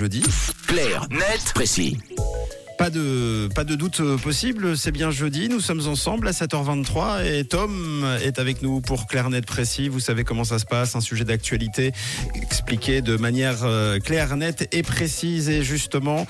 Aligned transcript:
jeudi. 0.00 0.22
Clair, 0.68 1.08
net, 1.10 1.52
précis. 1.54 1.96
Pas 2.78 2.90
de, 2.90 3.48
pas 3.52 3.64
de 3.64 3.74
doute 3.74 3.98
euh, 3.98 4.16
possible, 4.16 4.78
c'est 4.78 4.92
bien 4.92 5.10
jeudi, 5.10 5.48
nous 5.48 5.58
sommes 5.58 5.88
ensemble 5.88 6.28
à 6.28 6.30
7h23 6.30 7.26
et 7.26 7.44
Tom 7.44 8.06
est 8.22 8.38
avec 8.38 8.62
nous 8.62 8.80
pour 8.80 9.08
clair, 9.08 9.28
net, 9.30 9.44
précis. 9.44 9.88
Vous 9.88 9.98
savez 9.98 10.22
comment 10.22 10.44
ça 10.44 10.60
se 10.60 10.64
passe, 10.64 10.94
un 10.94 11.00
sujet 11.00 11.24
d'actualité 11.24 11.90
expliqué 12.40 13.02
de 13.02 13.16
manière 13.16 13.64
euh, 13.64 13.98
claire, 13.98 14.36
nette 14.36 14.68
et 14.70 14.84
précise. 14.84 15.48
Et 15.48 15.64
justement, 15.64 16.24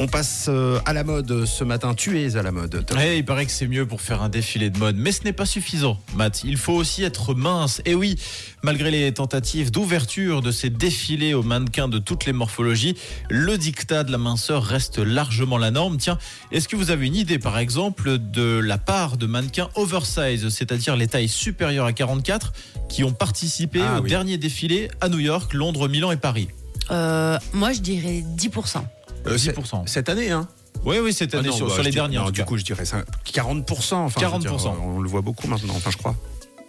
on 0.00 0.08
passe 0.08 0.46
euh, 0.48 0.80
à 0.86 0.92
la 0.92 1.04
mode 1.04 1.44
ce 1.44 1.62
matin. 1.62 1.94
Tu 1.94 2.20
es 2.20 2.36
à 2.36 2.42
la 2.42 2.50
mode, 2.50 2.84
Tom. 2.84 2.98
Ouais, 2.98 3.18
il 3.18 3.24
paraît 3.24 3.46
que 3.46 3.52
c'est 3.52 3.68
mieux 3.68 3.86
pour 3.86 4.00
faire 4.00 4.22
un 4.22 4.28
défilé 4.28 4.70
de 4.70 4.78
mode, 4.78 4.96
mais 4.96 5.12
ce 5.12 5.22
n'est 5.22 5.32
pas 5.32 5.46
suffisant, 5.46 6.00
Matt. 6.16 6.42
Il 6.42 6.56
faut 6.56 6.72
aussi 6.72 7.04
être 7.04 7.32
mince. 7.34 7.80
Et 7.84 7.94
oui, 7.94 8.16
malgré 8.64 8.90
les 8.90 9.12
tentatives 9.14 9.70
d'ouverture 9.70 10.42
de 10.42 10.50
ces 10.50 10.68
défilés 10.68 11.34
aux 11.34 11.44
mannequins 11.44 11.88
de 11.88 11.98
toutes 11.98 12.26
les 12.26 12.32
morphologies, 12.32 12.96
le 13.30 13.56
dictat 13.56 14.02
de 14.02 14.10
la 14.10 14.18
minceur 14.18 14.64
reste 14.64 14.98
largement 14.98 15.58
la 15.58 15.70
norme. 15.70 15.91
Tiens, 15.98 16.18
est-ce 16.50 16.68
que 16.68 16.76
vous 16.76 16.90
avez 16.90 17.06
une 17.06 17.16
idée, 17.16 17.38
par 17.38 17.58
exemple, 17.58 18.18
de 18.18 18.58
la 18.58 18.78
part 18.78 19.16
de 19.16 19.26
mannequins 19.26 19.68
oversize, 19.74 20.48
c'est-à-dire 20.48 20.96
les 20.96 21.06
tailles 21.08 21.28
supérieures 21.28 21.86
à 21.86 21.92
44, 21.92 22.52
qui 22.88 23.04
ont 23.04 23.12
participé 23.12 23.80
Ah 23.82 23.98
au 24.00 24.02
oui. 24.02 24.10
dernier 24.10 24.36
défilé 24.38 24.90
à 25.00 25.08
New 25.08 25.18
York, 25.20 25.54
Londres, 25.54 25.88
Milan 25.88 26.10
et 26.12 26.16
Paris? 26.16 26.48
Euh, 26.90 27.38
moi, 27.52 27.72
je 27.72 27.80
dirais 27.80 28.22
10%. 28.36 28.84
Euh, 29.26 29.38
c'est- 29.38 29.52
10%. 29.52 29.84
Cette 29.86 30.08
année, 30.08 30.30
hein? 30.30 30.48
Oui, 30.84 30.96
oui, 31.02 31.12
cette 31.12 31.34
Ah 31.34 31.38
année, 31.38 31.48
non, 31.48 31.56
sur, 31.56 31.66
bah, 31.68 31.74
sur 31.74 31.82
les 31.82 31.92
non, 31.92 32.24
tout 32.26 32.32
du 32.32 32.44
coup, 32.44 32.56
je 32.58 32.64
dirais 32.64 32.84
ça. 32.84 33.04
40%. 33.24 34.04
Enfin, 34.04 34.20
je 34.20 34.26
veux 34.26 34.38
dire, 34.40 34.50
40%. 34.50 34.76
on 34.82 35.00
le 35.00 35.08
voit 35.08 35.20
beaucoup 35.20 35.46
maintenant, 35.46 35.74
enfin, 35.76 35.90
je 35.90 35.96
crois. 35.96 36.16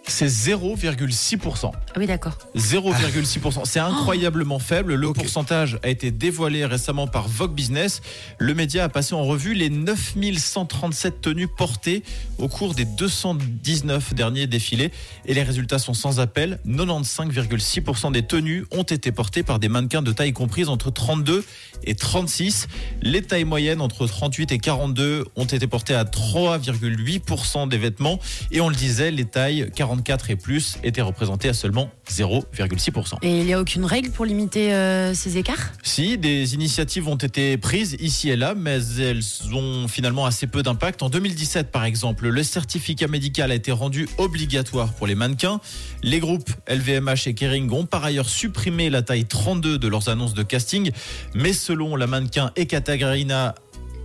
C'est 0.06 0.26
0,6%. 0.26 1.70
Ah 1.74 1.78
oui, 1.96 2.06
d'accord. 2.06 2.36
0,6%. 2.56 3.62
C'est 3.64 3.80
incroyablement 3.80 4.58
faible. 4.58 4.94
Le 4.94 5.08
Ok. 5.08 5.16
pourcentage 5.16 5.78
a 5.82 5.88
été 5.88 6.10
dévoilé 6.10 6.66
récemment 6.66 7.06
par 7.06 7.26
Vogue 7.26 7.54
Business. 7.54 8.02
Le 8.38 8.52
média 8.54 8.84
a 8.84 8.88
passé 8.90 9.14
en 9.14 9.22
revue 9.24 9.54
les 9.54 9.70
9137 9.70 11.22
tenues 11.22 11.48
portées 11.48 12.02
au 12.38 12.48
cours 12.48 12.74
des 12.74 12.84
219 12.84 14.12
derniers 14.14 14.46
défilés. 14.46 14.90
Et 15.24 15.32
les 15.32 15.42
résultats 15.42 15.78
sont 15.78 15.94
sans 15.94 16.20
appel. 16.20 16.60
95,6% 16.66 18.12
des 18.12 18.22
tenues 18.26 18.66
ont 18.72 18.82
été 18.82 19.10
portées 19.10 19.42
par 19.42 19.58
des 19.58 19.68
mannequins 19.70 20.02
de 20.02 20.12
taille 20.12 20.34
comprise 20.34 20.68
entre 20.68 20.90
32 20.90 21.44
et 21.84 21.94
36. 21.94 22.68
Les 23.00 23.22
tailles 23.22 23.44
moyennes 23.44 23.80
entre 23.80 24.06
38 24.06 24.52
et 24.52 24.58
42 24.58 25.24
ont 25.34 25.44
été 25.44 25.66
portées 25.66 25.94
à 25.94 26.04
3,8% 26.04 27.68
des 27.68 27.78
vêtements. 27.78 28.18
Et 28.50 28.60
on 28.60 28.68
le 28.68 28.76
disait, 28.76 29.10
les 29.10 29.24
tailles 29.24 29.70
44 30.02 30.30
et 30.30 30.36
plus 30.36 30.76
étaient 30.82 31.02
représentées 31.02 31.48
à 31.48 31.54
seulement 31.54 31.90
0,6%. 32.10 33.18
Et 33.22 33.38
il 33.40 33.44
n'y 33.44 33.54
a 33.54 33.60
aucune 33.60 33.84
règle 33.84 34.10
pour 34.10 34.24
limiter 34.24 34.72
euh, 34.72 35.14
ces 35.14 35.38
écarts? 35.38 35.72
Si, 35.82 36.18
des 36.18 36.54
initiatives 36.54 37.08
ont 37.08 37.16
été 37.16 37.56
prises 37.56 37.96
ici 38.00 38.30
et 38.30 38.36
là, 38.36 38.54
mais 38.54 38.80
elles 38.98 39.22
ont 39.52 39.88
finalement 39.88 40.26
assez 40.26 40.46
peu 40.46 40.62
d'impact. 40.62 41.02
En 41.02 41.08
2017, 41.08 41.70
par 41.70 41.84
exemple, 41.84 42.28
le 42.28 42.42
certificat 42.42 43.08
médical 43.08 43.50
a 43.50 43.54
été 43.54 43.72
rendu 43.72 44.08
obligatoire 44.18 44.92
pour 44.92 45.06
les 45.06 45.14
mannequins. 45.14 45.60
Les 46.02 46.20
groupes 46.20 46.50
LVMH 46.68 47.26
et 47.26 47.34
Kering 47.34 47.70
ont 47.70 47.86
par 47.86 48.04
ailleurs 48.04 48.28
supprimé 48.28 48.90
la 48.90 49.02
taille 49.02 49.24
32 49.24 49.78
de 49.78 49.88
leurs 49.88 50.08
annonces 50.08 50.34
de 50.34 50.42
casting, 50.42 50.90
mais 51.34 51.52
selon 51.52 51.96
la 51.96 52.06
mannequin 52.06 52.50
Ekaterina 52.56 53.54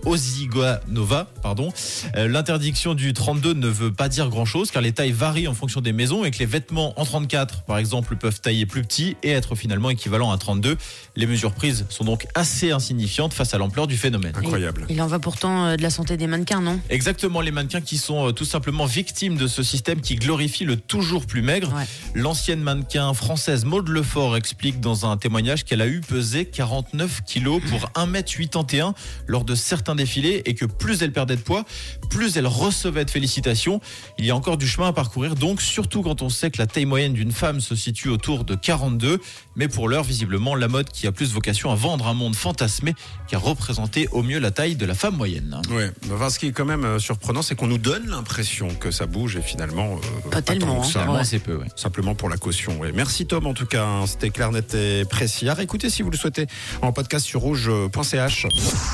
Oziganova, 0.06 1.26
pardon. 1.42 1.72
Euh, 2.16 2.28
L'interdiction 2.28 2.94
du 2.94 3.12
32 3.12 3.54
ne 3.54 3.68
veut 3.68 3.92
pas 3.92 4.08
dire 4.08 4.28
grand-chose 4.28 4.70
car 4.70 4.82
les 4.82 4.92
tailles 4.92 5.12
varient 5.12 5.48
en 5.48 5.54
fonction 5.54 5.80
des 5.80 5.92
maisons 5.92 6.24
et 6.24 6.30
que 6.30 6.38
les 6.38 6.46
vêtements 6.46 6.98
en 6.98 7.04
34, 7.04 7.62
par 7.62 7.78
exemple, 7.78 8.16
peuvent 8.16 8.40
tailler 8.40 8.66
plus 8.66 8.82
petit 8.82 9.16
et 9.22 9.30
être 9.30 9.54
finalement 9.54 9.90
équivalents 9.90 10.30
à 10.32 10.38
32. 10.38 10.76
Les 11.16 11.26
mesures 11.26 11.52
prises 11.52 11.86
sont 11.88 12.04
donc 12.04 12.26
assez 12.34 12.70
insignifiantes 12.70 13.34
face 13.34 13.54
à 13.54 13.58
l'ampleur 13.58 13.86
du 13.86 13.96
phénomène. 13.96 14.32
Incroyable. 14.36 14.86
Il 14.88 15.00
en 15.02 15.06
va 15.06 15.18
pourtant 15.18 15.66
euh, 15.66 15.76
de 15.76 15.82
la 15.82 15.90
santé 15.90 16.16
des 16.16 16.26
mannequins, 16.26 16.60
non? 16.60 16.80
Exactement, 16.88 17.40
les 17.40 17.50
mannequins 17.50 17.80
qui 17.80 17.98
sont 17.98 18.28
euh, 18.28 18.32
tout 18.32 18.44
simplement 18.44 18.86
victimes 18.86 19.36
de 19.36 19.46
ce 19.46 19.62
système 19.62 20.00
qui 20.00 20.16
glorifie 20.16 20.64
le 20.64 20.76
toujours 20.76 21.26
plus 21.26 21.42
maigre. 21.42 21.72
Ouais. 21.74 21.84
L'ancienne 22.14 22.60
mannequin 22.60 23.12
française 23.14 23.64
Maude 23.64 23.88
Lefort 23.88 24.36
explique 24.36 24.80
dans 24.80 25.06
un 25.06 25.16
témoignage 25.16 25.64
qu'elle 25.64 25.82
a 25.82 25.86
eu 25.86 26.00
pesé 26.00 26.44
49 26.46 27.22
kilos 27.26 27.60
pour 27.68 27.90
1m81 28.02 28.94
lors 29.26 29.44
de 29.44 29.54
certains 29.54 29.89
défilés 29.94 30.42
et 30.46 30.54
que 30.54 30.64
plus 30.64 31.02
elle 31.02 31.12
perdait 31.12 31.36
de 31.36 31.40
poids, 31.40 31.64
plus 32.08 32.36
elle 32.36 32.46
recevait 32.46 33.04
de 33.04 33.10
félicitations. 33.10 33.80
Il 34.18 34.24
y 34.24 34.30
a 34.30 34.36
encore 34.36 34.56
du 34.56 34.66
chemin 34.66 34.88
à 34.88 34.92
parcourir 34.92 35.34
donc, 35.34 35.60
surtout 35.60 36.02
quand 36.02 36.22
on 36.22 36.28
sait 36.28 36.50
que 36.50 36.58
la 36.58 36.66
taille 36.66 36.84
moyenne 36.86 37.12
d'une 37.12 37.32
femme 37.32 37.60
se 37.60 37.74
situe 37.74 38.08
autour 38.08 38.44
de 38.44 38.54
42. 38.54 39.20
Mais 39.56 39.68
pour 39.68 39.88
l'heure, 39.88 40.04
visiblement, 40.04 40.54
la 40.54 40.68
mode 40.68 40.88
qui 40.90 41.06
a 41.06 41.12
plus 41.12 41.32
vocation 41.32 41.70
à 41.70 41.74
vendre 41.74 42.06
un 42.08 42.14
monde 42.14 42.34
fantasmé 42.34 42.94
qu'à 43.28 43.38
représenter 43.38 44.08
au 44.12 44.22
mieux 44.22 44.38
la 44.38 44.50
taille 44.50 44.76
de 44.76 44.86
la 44.86 44.94
femme 44.94 45.16
moyenne. 45.16 45.60
Ouais. 45.70 45.90
Enfin, 46.12 46.30
ce 46.30 46.38
qui 46.38 46.46
est 46.46 46.52
quand 46.52 46.64
même 46.64 46.84
euh, 46.84 46.98
surprenant, 46.98 47.42
c'est 47.42 47.54
qu'on 47.54 47.66
nous 47.66 47.78
donne 47.78 48.08
l'impression 48.08 48.68
que 48.68 48.90
ça 48.90 49.06
bouge 49.06 49.36
et 49.36 49.42
finalement. 49.42 49.98
euh, 50.26 50.30
Pas 50.30 50.42
tellement, 50.42 50.80
tant 50.82 50.88
que 50.88 50.98
hein. 50.98 51.22
Ouais. 51.32 51.38
peu, 51.38 51.56
ouais. 51.56 51.66
Simplement 51.76 52.14
pour 52.14 52.28
la 52.28 52.36
caution. 52.36 52.78
ouais. 52.78 52.92
Merci 52.92 53.26
Tom 53.26 53.46
en 53.46 53.54
tout 53.54 53.66
cas, 53.66 53.84
hein. 53.84 54.06
c'était 54.06 54.30
clair, 54.30 54.50
net 54.52 54.74
et 54.74 55.04
précis. 55.04 55.48
À 55.48 55.54
réécouter 55.54 55.90
si 55.90 56.02
vous 56.02 56.10
le 56.10 56.16
souhaitez 56.16 56.46
en 56.82 56.92
podcast 56.92 57.24
sur 57.26 57.40
rouge.ch. 57.40 58.46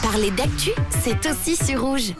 Parler 0.02 0.30
d'actu, 0.30 0.70
c'est 0.90 1.26
aussi 1.30 1.56
sur 1.56 1.82
rouge. 1.82 2.12